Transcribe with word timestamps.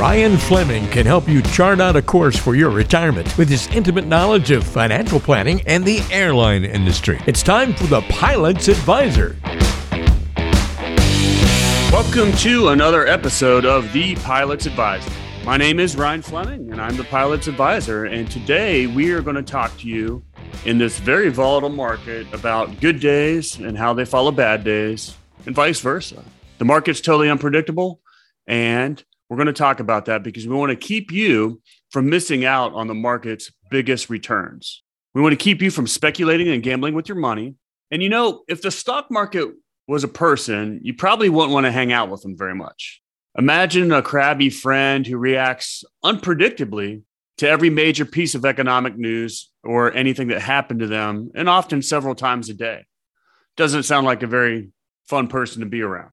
Ryan 0.00 0.38
Fleming 0.38 0.88
can 0.88 1.04
help 1.04 1.28
you 1.28 1.42
chart 1.42 1.78
out 1.78 1.94
a 1.94 2.00
course 2.00 2.34
for 2.34 2.54
your 2.54 2.70
retirement 2.70 3.36
with 3.36 3.50
his 3.50 3.66
intimate 3.66 4.06
knowledge 4.06 4.50
of 4.50 4.66
financial 4.66 5.20
planning 5.20 5.60
and 5.66 5.84
the 5.84 6.00
airline 6.10 6.64
industry. 6.64 7.20
It's 7.26 7.42
time 7.42 7.74
for 7.74 7.84
the 7.84 8.00
Pilot's 8.08 8.68
Advisor. 8.68 9.36
Welcome 11.92 12.32
to 12.38 12.68
another 12.68 13.06
episode 13.06 13.66
of 13.66 13.92
The 13.92 14.14
Pilot's 14.16 14.64
Advisor. 14.64 15.12
My 15.44 15.58
name 15.58 15.78
is 15.78 15.94
Ryan 15.96 16.22
Fleming, 16.22 16.72
and 16.72 16.80
I'm 16.80 16.96
the 16.96 17.04
Pilot's 17.04 17.46
Advisor. 17.46 18.06
And 18.06 18.30
today 18.30 18.86
we 18.86 19.12
are 19.12 19.20
going 19.20 19.36
to 19.36 19.42
talk 19.42 19.76
to 19.80 19.86
you 19.86 20.24
in 20.64 20.78
this 20.78 20.98
very 20.98 21.28
volatile 21.28 21.68
market 21.68 22.26
about 22.32 22.80
good 22.80 23.00
days 23.00 23.58
and 23.58 23.76
how 23.76 23.92
they 23.92 24.06
follow 24.06 24.32
bad 24.32 24.64
days, 24.64 25.14
and 25.44 25.54
vice 25.54 25.80
versa. 25.80 26.24
The 26.56 26.64
market's 26.64 27.02
totally 27.02 27.28
unpredictable, 27.28 28.00
and 28.46 29.04
we're 29.30 29.36
going 29.36 29.46
to 29.46 29.52
talk 29.52 29.78
about 29.78 30.06
that 30.06 30.24
because 30.24 30.46
we 30.46 30.56
want 30.56 30.70
to 30.70 30.76
keep 30.76 31.12
you 31.12 31.62
from 31.90 32.10
missing 32.10 32.44
out 32.44 32.72
on 32.74 32.88
the 32.88 32.94
market's 32.94 33.52
biggest 33.70 34.10
returns. 34.10 34.82
We 35.14 35.22
want 35.22 35.32
to 35.32 35.42
keep 35.42 35.62
you 35.62 35.70
from 35.70 35.86
speculating 35.86 36.48
and 36.48 36.64
gambling 36.64 36.94
with 36.94 37.08
your 37.08 37.16
money. 37.16 37.54
And 37.92 38.02
you 38.02 38.08
know, 38.08 38.42
if 38.48 38.60
the 38.60 38.72
stock 38.72 39.08
market 39.08 39.48
was 39.86 40.02
a 40.02 40.08
person, 40.08 40.80
you 40.82 40.94
probably 40.94 41.28
wouldn't 41.28 41.52
want 41.52 41.64
to 41.66 41.72
hang 41.72 41.92
out 41.92 42.10
with 42.10 42.22
them 42.22 42.36
very 42.36 42.56
much. 42.56 43.00
Imagine 43.38 43.92
a 43.92 44.02
crabby 44.02 44.50
friend 44.50 45.06
who 45.06 45.16
reacts 45.16 45.84
unpredictably 46.04 47.02
to 47.38 47.48
every 47.48 47.70
major 47.70 48.04
piece 48.04 48.34
of 48.34 48.44
economic 48.44 48.98
news 48.98 49.50
or 49.62 49.94
anything 49.94 50.28
that 50.28 50.42
happened 50.42 50.80
to 50.80 50.86
them, 50.86 51.30
and 51.34 51.48
often 51.48 51.82
several 51.82 52.14
times 52.14 52.48
a 52.48 52.54
day. 52.54 52.84
Doesn't 53.56 53.84
sound 53.84 54.06
like 54.06 54.22
a 54.22 54.26
very 54.26 54.72
fun 55.08 55.28
person 55.28 55.60
to 55.60 55.66
be 55.66 55.82
around. 55.82 56.10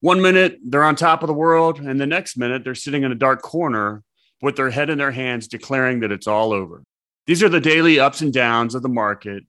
One 0.00 0.22
minute 0.22 0.58
they're 0.64 0.84
on 0.84 0.96
top 0.96 1.22
of 1.22 1.26
the 1.26 1.34
world, 1.34 1.78
and 1.78 2.00
the 2.00 2.06
next 2.06 2.36
minute 2.36 2.64
they're 2.64 2.74
sitting 2.74 3.02
in 3.02 3.12
a 3.12 3.16
dark 3.16 3.42
corner 3.42 4.02
with 4.40 4.56
their 4.56 4.70
head 4.70 4.88
in 4.88 4.98
their 4.98 5.10
hands, 5.10 5.46
declaring 5.46 6.00
that 6.00 6.12
it's 6.12 6.26
all 6.26 6.52
over. 6.52 6.82
These 7.26 7.42
are 7.42 7.48
the 7.48 7.60
daily 7.60 8.00
ups 8.00 8.22
and 8.22 8.32
downs 8.32 8.74
of 8.74 8.82
the 8.82 8.88
market, 8.88 9.44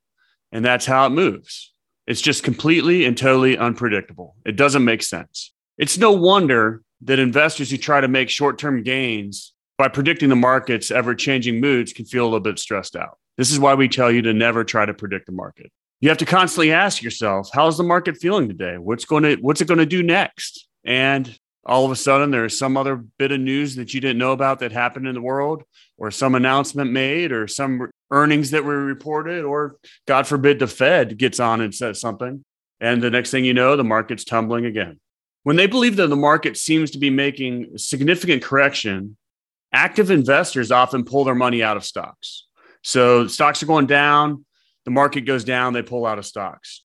and 0.52 0.64
that's 0.64 0.86
how 0.86 1.06
it 1.06 1.12
moves. 1.12 1.74
It's 2.06 2.22
just 2.22 2.44
completely 2.44 3.06
and 3.06 3.18
totally 3.18 3.58
unpredictable. 3.58 4.36
It 4.46 4.58
doesn't 4.58 4.84
make 4.84 5.04
sense. 5.04 5.54
It's 5.78 5.98
no 5.98 6.12
wonder 6.12 6.82
that 7.04 7.20
investors 7.20 7.72
who 7.72 7.78
try 7.78 8.02
to 8.02 8.08
make 8.08 8.30
short 8.30 8.58
term 8.58 8.84
gains 8.84 9.54
by 9.78 9.88
predicting 9.88 10.30
the 10.30 10.36
market's 10.36 10.92
ever 10.92 11.16
changing 11.16 11.62
moods 11.62 11.94
can 11.94 12.06
feel 12.06 12.24
a 12.24 12.26
little 12.26 12.40
bit 12.42 12.60
stressed 12.60 12.96
out. 12.96 13.18
This 13.38 13.52
is 13.52 13.60
why 13.60 13.74
we 13.74 13.88
tell 13.88 14.12
you 14.12 14.22
to 14.24 14.34
never 14.34 14.64
try 14.64 14.86
to 14.86 14.94
predict 14.94 15.26
the 15.26 15.32
market. 15.32 15.72
You 16.02 16.10
have 16.10 16.18
to 16.18 16.26
constantly 16.26 16.72
ask 16.72 17.02
yourself, 17.02 17.50
how's 17.54 17.78
the 17.78 17.84
market 17.84 18.18
feeling 18.18 18.48
today? 18.48 18.78
What's 18.78 19.06
going 19.06 19.24
to 19.24 19.36
what's 19.36 19.62
it 19.62 19.68
going 19.68 19.78
to 19.78 19.86
do 19.86 20.04
next? 20.04 20.68
And 20.84 21.38
all 21.64 21.86
of 21.86 21.92
a 21.92 21.96
sudden 21.96 22.32
there's 22.32 22.58
some 22.58 22.76
other 22.76 22.96
bit 22.96 23.32
of 23.32 23.40
news 23.40 23.76
that 23.76 23.94
you 23.94 24.02
didn't 24.02 24.18
know 24.18 24.32
about 24.32 24.60
that 24.60 24.72
happened 24.72 25.08
in 25.08 25.14
the 25.14 25.22
world 25.22 25.64
or 25.98 26.10
some 26.10 26.34
announcement 26.36 26.92
made 26.92 27.32
or 27.32 27.48
some 27.48 27.90
earnings 28.10 28.52
that 28.52 28.66
were 28.66 28.84
reported 28.84 29.46
or 29.46 29.78
god 30.08 30.26
forbid 30.26 30.58
the 30.58 30.66
fed 30.66 31.20
gets 31.20 31.40
on 31.40 31.62
and 31.62 31.76
says 31.76 32.02
something 32.02 32.44
and 32.80 33.04
the 33.04 33.12
next 33.12 33.30
thing 33.30 33.46
you 33.46 33.54
know 33.54 33.76
the 33.76 33.84
market's 33.84 34.26
tumbling 34.26 34.66
again 34.66 35.00
when 35.44 35.56
they 35.56 35.68
believe 35.68 35.98
that 35.98 36.08
the 36.08 36.16
market 36.16 36.58
seems 36.58 36.90
to 36.90 36.98
be 36.98 37.12
making 37.12 37.78
significant 37.78 38.42
correction 38.42 39.16
active 39.74 40.12
investors 40.12 40.72
often 40.72 41.04
pull 41.04 41.24
their 41.24 41.36
money 41.36 41.64
out 41.64 41.78
of 41.78 41.86
stocks. 41.86 42.48
So 42.84 43.28
stocks 43.28 43.62
are 43.64 43.68
going 43.68 43.86
down, 43.86 44.46
the 44.86 44.92
market 44.92 45.22
goes 45.22 45.44
down, 45.44 45.74
they 45.74 45.82
pull 45.82 46.06
out 46.06 46.18
of 46.18 46.26
stocks. 46.26 46.84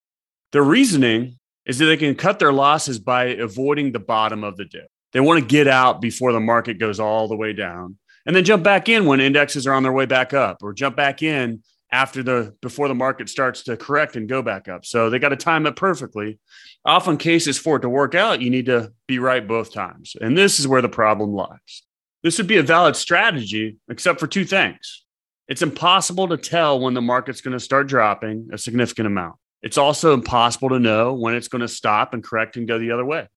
Their 0.52 0.62
reasoning 0.62 1.38
is 1.64 1.78
that 1.78 1.86
they 1.86 1.96
can 1.96 2.14
cut 2.14 2.38
their 2.38 2.52
losses 2.52 2.98
by 2.98 3.24
avoiding 3.24 3.92
the 3.92 3.98
bottom 3.98 4.44
of 4.44 4.56
the 4.56 4.64
dip. 4.64 4.88
They 5.12 5.20
want 5.20 5.40
to 5.40 5.46
get 5.46 5.66
out 5.66 6.00
before 6.00 6.32
the 6.32 6.40
market 6.40 6.78
goes 6.78 7.00
all 7.00 7.28
the 7.28 7.36
way 7.36 7.52
down 7.52 7.98
and 8.26 8.34
then 8.34 8.44
jump 8.44 8.62
back 8.62 8.88
in 8.88 9.06
when 9.06 9.20
indexes 9.20 9.66
are 9.66 9.72
on 9.72 9.82
their 9.82 9.92
way 9.92 10.06
back 10.06 10.34
up 10.34 10.62
or 10.62 10.72
jump 10.72 10.96
back 10.96 11.22
in 11.22 11.62
after 11.92 12.22
the 12.22 12.54
before 12.60 12.88
the 12.88 12.94
market 12.94 13.28
starts 13.28 13.62
to 13.62 13.76
correct 13.76 14.16
and 14.16 14.28
go 14.28 14.42
back 14.42 14.68
up. 14.68 14.84
So 14.84 15.08
they 15.08 15.18
got 15.18 15.30
to 15.30 15.36
time 15.36 15.66
it 15.66 15.76
perfectly. 15.76 16.38
Often 16.84 17.18
cases 17.18 17.58
for 17.58 17.76
it 17.76 17.80
to 17.80 17.88
work 17.88 18.14
out, 18.14 18.42
you 18.42 18.50
need 18.50 18.66
to 18.66 18.92
be 19.06 19.18
right 19.18 19.46
both 19.46 19.72
times. 19.72 20.16
And 20.20 20.36
this 20.36 20.60
is 20.60 20.68
where 20.68 20.82
the 20.82 20.88
problem 20.88 21.32
lies. 21.32 21.82
This 22.22 22.38
would 22.38 22.48
be 22.48 22.58
a 22.58 22.62
valid 22.62 22.96
strategy, 22.96 23.76
except 23.88 24.18
for 24.18 24.26
two 24.26 24.44
things. 24.44 25.04
It's 25.48 25.62
impossible 25.62 26.28
to 26.28 26.36
tell 26.36 26.80
when 26.80 26.94
the 26.94 27.02
market's 27.02 27.40
going 27.40 27.52
to 27.52 27.60
start 27.60 27.86
dropping 27.86 28.48
a 28.52 28.58
significant 28.58 29.06
amount. 29.06 29.36
It's 29.62 29.78
also 29.78 30.12
impossible 30.12 30.70
to 30.70 30.80
know 30.80 31.14
when 31.14 31.34
it's 31.34 31.48
going 31.48 31.60
to 31.60 31.68
stop 31.68 32.14
and 32.14 32.22
correct 32.22 32.56
and 32.56 32.66
go 32.66 32.78
the 32.78 32.90
other 32.90 33.04
way. 33.04 33.28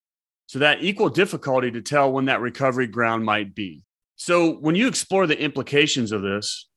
So 0.47 0.59
that 0.59 0.83
equal 0.83 1.09
difficulty 1.09 1.69
to 1.71 1.81
tell 1.81 2.11
when 2.11 2.25
that 2.25 2.41
recovery 2.41 2.87
ground 2.87 3.23
might 3.23 3.53
be. 3.53 3.83
So 4.15 4.53
when 4.53 4.75
you 4.75 4.87
explore 4.87 5.27
the 5.27 5.39
implications 5.39 6.11
of 6.11 6.23
this, 6.23 6.67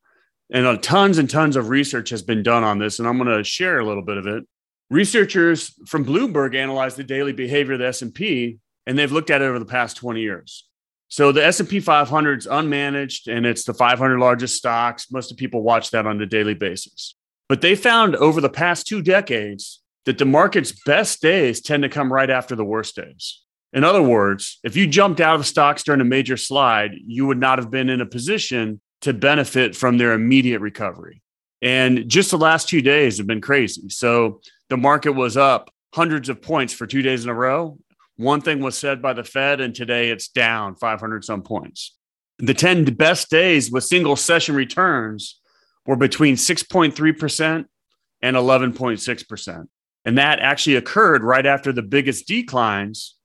and 0.52 0.66
uh, 0.66 0.76
tons 0.76 1.16
and 1.16 1.28
tons 1.28 1.56
of 1.56 1.70
research 1.70 2.10
has 2.10 2.22
been 2.22 2.42
done 2.42 2.62
on 2.62 2.78
this, 2.78 2.98
and 2.98 3.08
I'm 3.08 3.16
going 3.16 3.34
to 3.34 3.42
share 3.42 3.78
a 3.78 3.86
little 3.86 4.04
bit 4.04 4.18
of 4.18 4.26
it. 4.26 4.44
Researchers 4.90 5.72
from 5.86 6.04
Bloomberg 6.04 6.54
analyzed 6.54 6.98
the 6.98 7.04
daily 7.04 7.32
behavior 7.32 7.72
of 7.72 7.78
the 7.78 7.86
S&P, 7.86 8.58
and 8.86 8.98
they've 8.98 9.10
looked 9.10 9.30
at 9.30 9.40
it 9.40 9.46
over 9.46 9.58
the 9.58 9.64
past 9.64 9.96
20 9.96 10.20
years. 10.20 10.68
So 11.12 11.30
the 11.30 11.44
S&P 11.44 11.78
500 11.78 12.38
is 12.38 12.46
unmanaged 12.46 13.30
and 13.30 13.44
it's 13.44 13.64
the 13.64 13.74
500 13.74 14.18
largest 14.18 14.56
stocks. 14.56 15.10
Most 15.12 15.30
of 15.30 15.36
people 15.36 15.60
watch 15.60 15.90
that 15.90 16.06
on 16.06 16.18
a 16.22 16.24
daily 16.24 16.54
basis. 16.54 17.16
But 17.50 17.60
they 17.60 17.74
found 17.74 18.16
over 18.16 18.40
the 18.40 18.48
past 18.48 18.86
two 18.86 19.02
decades 19.02 19.82
that 20.06 20.16
the 20.16 20.24
market's 20.24 20.72
best 20.86 21.20
days 21.20 21.60
tend 21.60 21.82
to 21.82 21.90
come 21.90 22.10
right 22.10 22.30
after 22.30 22.56
the 22.56 22.64
worst 22.64 22.96
days. 22.96 23.42
In 23.74 23.84
other 23.84 24.02
words, 24.02 24.58
if 24.64 24.74
you 24.74 24.86
jumped 24.86 25.20
out 25.20 25.38
of 25.38 25.46
stocks 25.46 25.82
during 25.82 26.00
a 26.00 26.04
major 26.04 26.38
slide, 26.38 26.92
you 27.06 27.26
would 27.26 27.38
not 27.38 27.58
have 27.58 27.70
been 27.70 27.90
in 27.90 28.00
a 28.00 28.06
position 28.06 28.80
to 29.02 29.12
benefit 29.12 29.76
from 29.76 29.98
their 29.98 30.14
immediate 30.14 30.62
recovery. 30.62 31.20
And 31.60 32.08
just 32.08 32.30
the 32.30 32.38
last 32.38 32.70
two 32.70 32.80
days 32.80 33.18
have 33.18 33.26
been 33.26 33.42
crazy. 33.42 33.90
So 33.90 34.40
the 34.70 34.78
market 34.78 35.12
was 35.12 35.36
up 35.36 35.68
hundreds 35.92 36.30
of 36.30 36.40
points 36.40 36.72
for 36.72 36.86
two 36.86 37.02
days 37.02 37.22
in 37.22 37.28
a 37.28 37.34
row 37.34 37.76
one 38.16 38.40
thing 38.40 38.60
was 38.60 38.76
said 38.76 39.00
by 39.00 39.12
the 39.12 39.24
Fed, 39.24 39.60
and 39.60 39.74
today 39.74 40.10
it's 40.10 40.28
down 40.28 40.76
500 40.76 41.24
some 41.24 41.42
points. 41.42 41.96
The 42.38 42.54
10 42.54 42.84
best 42.94 43.30
days 43.30 43.70
with 43.70 43.84
single 43.84 44.16
session 44.16 44.54
returns 44.54 45.40
were 45.86 45.96
between 45.96 46.36
6.3% 46.36 47.64
and 48.22 48.36
11.6%. 48.36 49.66
And 50.04 50.18
that 50.18 50.40
actually 50.40 50.76
occurred 50.76 51.22
right 51.22 51.46
after 51.46 51.72
the 51.72 51.82
biggest 51.82 52.26
declines. 52.26 53.16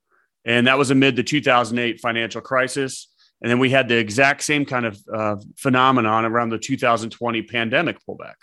And 0.44 0.66
that 0.66 0.78
was 0.78 0.90
amid 0.90 1.16
the 1.16 1.22
2008 1.22 2.00
financial 2.00 2.40
crisis. 2.40 3.08
And 3.40 3.50
then 3.50 3.58
we 3.58 3.70
had 3.70 3.88
the 3.88 3.96
exact 3.96 4.42
same 4.42 4.64
kind 4.64 4.86
of 4.86 4.98
uh, 5.12 5.36
phenomenon 5.56 6.24
around 6.24 6.50
the 6.50 6.58
2020 6.58 7.42
pandemic 7.42 7.98
pullback. 8.08 8.34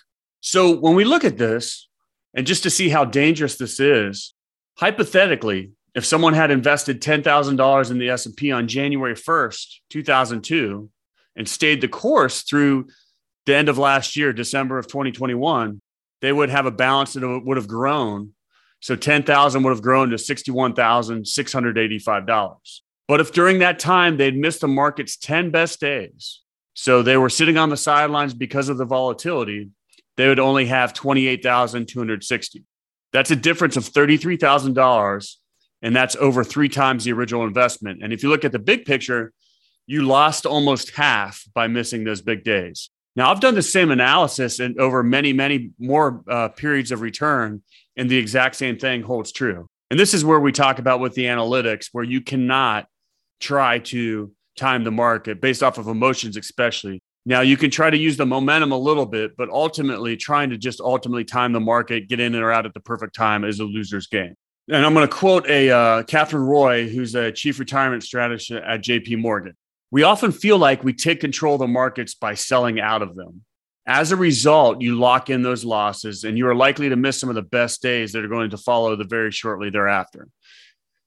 So 0.42 0.78
when 0.78 0.96
we 0.96 1.06
look 1.06 1.24
at 1.24 1.38
this, 1.38 1.90
and 2.34 2.46
just 2.46 2.64
to 2.64 2.70
see 2.70 2.90
how 2.90 3.06
dangerous 3.06 3.58
this 3.58 3.80
is, 3.80 4.34
hypothetically, 4.78 5.72
if 5.96 6.06
someone 6.06 6.34
had 6.34 6.52
invested 6.52 7.02
$10,000 7.02 7.92
in 7.92 7.98
the 7.98 8.10
S&P 8.10 8.52
on 8.52 8.68
January 8.68 9.16
1st, 9.16 9.76
2002 9.90 10.90
and 11.38 11.48
stayed 11.48 11.82
the 11.82 11.88
course 11.88 12.42
through 12.42 12.88
the 13.46 13.56
end 13.56 13.70
of 13.70 13.78
last 13.78 14.18
year, 14.18 14.34
December 14.34 14.78
of 14.78 14.88
2021, 14.88 15.82
they 16.22 16.34
would 16.34 16.50
have 16.50 16.66
a 16.66 16.72
balance 16.72 17.14
that 17.14 17.42
would 17.46 17.58
have 17.58 17.70
grown. 17.70 18.34
So 18.82 18.98
10,000 18.98 19.64
would 19.64 19.70
have 19.70 19.82
grown 19.82 20.10
to 20.10 20.18
$61,685. 20.18 22.58
But 23.08 23.22
if 23.22 23.32
during 23.32 23.60
that 23.60 23.80
time 23.80 24.18
they'd 24.18 24.38
missed 24.38 24.60
the 24.62 24.68
market's 24.68 25.16
10 25.16 25.50
best 25.50 25.80
days, 25.80 26.42
so 26.74 27.02
they 27.02 27.16
were 27.16 27.30
sitting 27.30 27.58
on 27.58 27.70
the 27.70 27.78
sidelines 27.78 28.34
because 28.34 28.68
of 28.68 28.78
the 28.78 28.84
volatility, 28.84 29.70
they 30.18 30.28
would 30.28 30.40
only 30.40 30.66
have 30.66 30.94
28,260. 30.94 32.66
That's 33.14 33.32
a 33.32 33.36
difference 33.36 33.78
of 33.78 33.86
$33,000 33.86 35.36
and 35.86 35.96
that's 35.96 36.16
over 36.16 36.44
three 36.44 36.68
times 36.68 37.04
the 37.04 37.14
original 37.14 37.46
investment. 37.46 38.02
And 38.02 38.12
if 38.12 38.24
you 38.24 38.30
look 38.30 38.44
at 38.44 38.52
the 38.52 38.58
big 38.58 38.86
picture, 38.86 39.32
you 39.86 40.02
lost 40.02 40.48
almost 40.48 40.90
half 40.96 41.44
by 41.54 41.68
missing 41.68 42.04
those 42.04 42.24
big 42.24 42.44
days. 42.44 42.90
Now, 43.16 43.30
I've 43.30 43.40
done 43.40 43.54
the 43.54 43.62
same 43.62 43.92
analysis 43.92 44.60
and 44.60 44.80
over 44.80 45.04
many, 45.04 45.32
many 45.32 45.70
more 45.78 46.24
uh, 46.28 46.50
periods 46.50 46.92
of 46.92 47.02
return, 47.02 47.62
and 47.96 48.10
the 48.10 48.18
exact 48.18 48.56
same 48.56 48.80
thing 48.80 49.04
holds 49.04 49.32
true. 49.32 49.68
And 49.92 50.00
this 50.00 50.16
is 50.16 50.26
where 50.26 50.40
we 50.40 50.52
talk 50.52 50.80
about 50.80 51.02
with 51.02 51.14
the 51.14 51.26
analytics, 51.26 51.90
where 51.92 52.04
you 52.04 52.20
cannot 52.20 52.88
try 53.40 53.78
to 53.78 54.32
time 54.58 54.86
the 54.86 54.92
market 54.92 55.40
based 55.40 55.62
off 55.62 55.78
of 55.78 55.88
emotions, 55.88 56.36
especially. 56.36 57.00
Now, 57.28 57.42
you 57.42 57.58
can 57.58 57.70
try 57.70 57.92
to 57.92 57.98
use 57.98 58.18
the 58.18 58.26
momentum 58.26 58.72
a 58.72 58.78
little 58.78 59.06
bit, 59.06 59.38
but 59.38 59.50
ultimately, 59.50 60.18
trying 60.18 60.50
to 60.50 60.58
just 60.58 60.82
ultimately 60.82 61.26
time 61.26 61.54
the 61.54 61.60
market, 61.60 62.10
get 62.10 62.20
in 62.20 62.34
or 62.34 62.52
out 62.52 62.66
at 62.66 62.74
the 62.74 62.80
perfect 62.80 63.14
time 63.14 63.44
is 63.44 63.60
a 63.60 63.66
loser's 63.66 64.08
game 64.08 64.34
and 64.70 64.86
I'm 64.86 64.94
going 64.94 65.08
to 65.08 65.14
quote 65.14 65.48
a 65.48 65.70
uh, 65.70 66.04
Katherine 66.04 66.44
Roy, 66.44 66.88
who's 66.88 67.16
a 67.16 67.32
chief 67.32 67.60
retirement 67.60 68.04
strategist 68.04 68.52
at 68.52 68.82
JP 68.82 69.20
Morgan. 69.20 69.56
We 69.92 70.04
often 70.04 70.32
feel 70.32 70.58
like 70.58 70.84
we 70.84 70.94
take 70.94 71.20
control 71.20 71.56
of 71.56 71.60
the 71.60 71.68
markets 71.68 72.16
by 72.16 72.34
selling 72.34 72.80
out 72.80 73.02
of 73.02 73.16
them. 73.16 73.44
As 73.88 74.12
a 74.12 74.16
result, 74.16 74.82
you 74.82 74.98
lock 74.98 75.30
in 75.30 75.44
those 75.44 75.64
losses 75.64 76.24
and 76.24 76.38
you 76.38 76.48
are 76.48 76.56
likely 76.56 76.90
to 76.90 76.96
miss 76.96 77.20
some 77.20 77.30
of 77.30 77.36
the 77.36 77.44
best 77.44 77.84
days 77.84 78.12
that 78.14 78.26
are 78.26 78.30
going 78.30 78.50
to 78.50 78.58
follow 78.58 78.96
the 78.96 79.04
very 79.04 79.32
shortly 79.32 79.70
thereafter. 79.70 80.28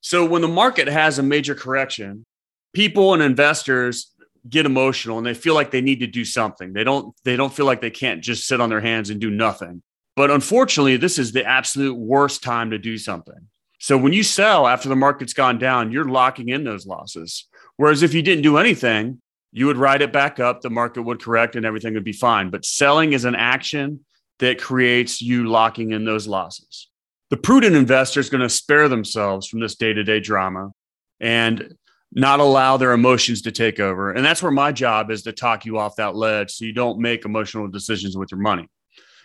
So 0.00 0.24
when 0.24 0.42
the 0.42 0.48
market 0.48 0.86
has 0.86 1.18
a 1.18 1.24
major 1.24 1.56
correction, 1.56 2.24
people 2.72 3.14
and 3.14 3.22
investors 3.22 4.14
get 4.48 4.66
emotional 4.66 5.18
and 5.18 5.26
they 5.26 5.34
feel 5.34 5.54
like 5.54 5.72
they 5.72 5.80
need 5.80 6.00
to 6.00 6.06
do 6.06 6.24
something. 6.24 6.72
They 6.72 6.84
don't 6.84 7.14
they 7.24 7.36
don't 7.36 7.52
feel 7.52 7.66
like 7.66 7.80
they 7.80 7.90
can't 7.90 8.22
just 8.22 8.46
sit 8.46 8.60
on 8.60 8.70
their 8.70 8.80
hands 8.80 9.10
and 9.10 9.20
do 9.20 9.30
nothing. 9.30 9.82
But 10.18 10.32
unfortunately, 10.32 10.96
this 10.96 11.16
is 11.16 11.30
the 11.30 11.44
absolute 11.44 11.94
worst 11.94 12.42
time 12.42 12.72
to 12.72 12.78
do 12.78 12.98
something. 12.98 13.38
So 13.78 13.96
when 13.96 14.12
you 14.12 14.24
sell 14.24 14.66
after 14.66 14.88
the 14.88 14.96
market's 14.96 15.32
gone 15.32 15.58
down, 15.58 15.92
you're 15.92 16.08
locking 16.08 16.48
in 16.48 16.64
those 16.64 16.88
losses. 16.88 17.46
Whereas 17.76 18.02
if 18.02 18.14
you 18.14 18.20
didn't 18.20 18.42
do 18.42 18.56
anything, 18.56 19.22
you 19.52 19.66
would 19.66 19.76
ride 19.76 20.02
it 20.02 20.12
back 20.12 20.40
up, 20.40 20.60
the 20.60 20.70
market 20.70 21.02
would 21.02 21.22
correct 21.22 21.54
and 21.54 21.64
everything 21.64 21.94
would 21.94 22.02
be 22.02 22.12
fine. 22.12 22.50
But 22.50 22.64
selling 22.64 23.12
is 23.12 23.24
an 23.26 23.36
action 23.36 24.04
that 24.40 24.60
creates 24.60 25.22
you 25.22 25.48
locking 25.48 25.92
in 25.92 26.04
those 26.04 26.26
losses. 26.26 26.88
The 27.30 27.36
prudent 27.36 27.76
investor 27.76 28.18
is 28.18 28.28
going 28.28 28.40
to 28.40 28.48
spare 28.48 28.88
themselves 28.88 29.46
from 29.46 29.60
this 29.60 29.76
day 29.76 29.92
to 29.92 30.02
day 30.02 30.18
drama 30.18 30.72
and 31.20 31.76
not 32.10 32.40
allow 32.40 32.76
their 32.76 32.90
emotions 32.90 33.42
to 33.42 33.52
take 33.52 33.78
over. 33.78 34.10
And 34.10 34.24
that's 34.24 34.42
where 34.42 34.50
my 34.50 34.72
job 34.72 35.12
is 35.12 35.22
to 35.22 35.32
talk 35.32 35.64
you 35.64 35.78
off 35.78 35.94
that 35.94 36.16
ledge 36.16 36.50
so 36.50 36.64
you 36.64 36.72
don't 36.72 36.98
make 36.98 37.24
emotional 37.24 37.68
decisions 37.68 38.16
with 38.16 38.32
your 38.32 38.40
money. 38.40 38.68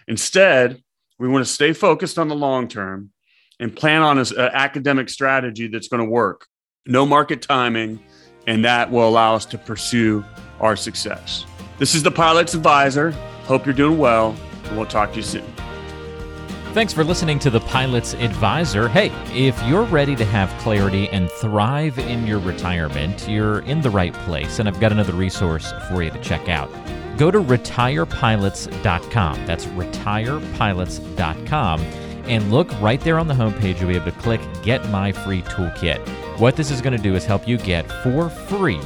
Instead, 0.07 0.81
we 1.19 1.27
want 1.27 1.45
to 1.45 1.51
stay 1.51 1.73
focused 1.73 2.17
on 2.17 2.27
the 2.27 2.35
long 2.35 2.67
term 2.67 3.11
and 3.59 3.75
plan 3.75 4.01
on 4.01 4.17
an 4.17 4.25
academic 4.37 5.09
strategy 5.09 5.67
that's 5.67 5.87
going 5.87 6.03
to 6.03 6.09
work. 6.09 6.47
No 6.85 7.05
market 7.05 7.41
timing, 7.41 7.99
and 8.47 8.65
that 8.65 8.91
will 8.91 9.07
allow 9.07 9.35
us 9.35 9.45
to 9.45 9.57
pursue 9.57 10.25
our 10.59 10.75
success. 10.75 11.45
This 11.77 11.95
is 11.95 12.03
the 12.03 12.11
Pilot's 12.11 12.53
Advisor. 12.53 13.11
Hope 13.45 13.65
you're 13.65 13.73
doing 13.73 13.97
well, 13.97 14.35
and 14.65 14.77
we'll 14.77 14.85
talk 14.85 15.11
to 15.11 15.17
you 15.17 15.23
soon. 15.23 15.52
Thanks 16.73 16.91
for 16.91 17.03
listening 17.03 17.37
to 17.39 17.49
the 17.51 17.59
Pilot's 17.59 18.15
Advisor. 18.15 18.89
Hey, 18.89 19.11
if 19.31 19.61
you're 19.67 19.83
ready 19.83 20.15
to 20.15 20.25
have 20.25 20.49
clarity 20.59 21.07
and 21.09 21.29
thrive 21.29 21.99
in 21.99 22.25
your 22.25 22.39
retirement, 22.39 23.29
you're 23.29 23.59
in 23.59 23.81
the 23.81 23.91
right 23.91 24.11
place, 24.11 24.57
and 24.57 24.67
I've 24.67 24.79
got 24.79 24.91
another 24.91 25.13
resource 25.13 25.71
for 25.87 26.01
you 26.01 26.09
to 26.09 26.19
check 26.21 26.49
out. 26.49 26.71
Go 27.15 27.29
to 27.29 27.39
retirepilots.com. 27.39 29.45
That's 29.45 29.67
retirepilots.com. 29.67 31.79
And 31.79 32.51
look 32.51 32.81
right 32.81 33.01
there 33.01 33.19
on 33.19 33.27
the 33.27 33.35
homepage, 33.35 33.79
you'll 33.79 33.89
be 33.89 33.95
able 33.95 34.05
to 34.05 34.11
click 34.13 34.41
Get 34.63 34.83
My 34.89 35.11
Free 35.11 35.43
Toolkit. 35.43 35.99
What 36.39 36.55
this 36.55 36.71
is 36.71 36.81
going 36.81 36.97
to 36.97 37.03
do 37.03 37.13
is 37.13 37.23
help 37.23 37.47
you 37.47 37.59
get 37.59 37.85
for 38.01 38.31
free 38.31 38.81